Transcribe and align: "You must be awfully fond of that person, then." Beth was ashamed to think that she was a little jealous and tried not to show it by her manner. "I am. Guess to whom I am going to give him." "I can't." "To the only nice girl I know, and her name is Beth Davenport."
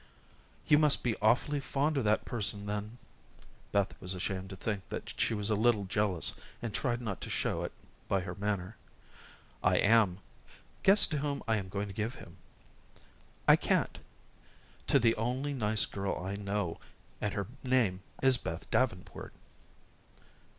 "You 0.65 0.79
must 0.79 1.03
be 1.03 1.15
awfully 1.21 1.59
fond 1.59 1.95
of 1.95 2.03
that 2.05 2.25
person, 2.25 2.65
then." 2.65 2.97
Beth 3.71 3.93
was 4.01 4.15
ashamed 4.15 4.49
to 4.49 4.55
think 4.55 4.81
that 4.89 5.13
she 5.15 5.35
was 5.35 5.51
a 5.51 5.55
little 5.55 5.85
jealous 5.85 6.33
and 6.59 6.73
tried 6.73 7.01
not 7.03 7.21
to 7.21 7.29
show 7.29 7.61
it 7.63 7.71
by 8.07 8.21
her 8.21 8.33
manner. 8.33 8.77
"I 9.63 9.75
am. 9.77 10.17
Guess 10.81 11.05
to 11.05 11.19
whom 11.19 11.43
I 11.47 11.57
am 11.57 11.69
going 11.69 11.85
to 11.87 11.93
give 11.93 12.15
him." 12.15 12.37
"I 13.47 13.55
can't." 13.55 13.99
"To 14.87 14.97
the 14.97 15.13
only 15.17 15.53
nice 15.53 15.85
girl 15.85 16.17
I 16.17 16.33
know, 16.33 16.79
and 17.21 17.35
her 17.35 17.45
name 17.63 18.01
is 18.23 18.39
Beth 18.39 18.71
Davenport." 18.71 19.33